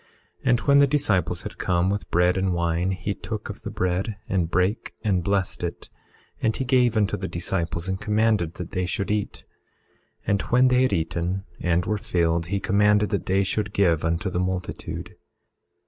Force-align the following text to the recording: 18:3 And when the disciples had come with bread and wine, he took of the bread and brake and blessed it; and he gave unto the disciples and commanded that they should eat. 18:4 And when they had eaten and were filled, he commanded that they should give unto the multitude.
18:3 0.43 0.49
And 0.49 0.59
when 0.61 0.77
the 0.79 0.87
disciples 0.87 1.43
had 1.43 1.59
come 1.59 1.91
with 1.91 2.09
bread 2.09 2.35
and 2.35 2.53
wine, 2.55 2.89
he 2.89 3.13
took 3.13 3.51
of 3.51 3.61
the 3.61 3.69
bread 3.69 4.15
and 4.27 4.49
brake 4.49 4.95
and 5.03 5.23
blessed 5.23 5.61
it; 5.61 5.89
and 6.41 6.55
he 6.55 6.65
gave 6.65 6.97
unto 6.97 7.15
the 7.15 7.27
disciples 7.27 7.87
and 7.87 8.01
commanded 8.01 8.55
that 8.55 8.71
they 8.71 8.87
should 8.87 9.11
eat. 9.11 9.45
18:4 10.23 10.23
And 10.25 10.41
when 10.41 10.67
they 10.69 10.81
had 10.81 10.93
eaten 10.93 11.43
and 11.59 11.85
were 11.85 11.99
filled, 11.99 12.47
he 12.47 12.59
commanded 12.59 13.11
that 13.11 13.27
they 13.27 13.43
should 13.43 13.73
give 13.73 14.03
unto 14.03 14.31
the 14.31 14.39
multitude. 14.39 15.17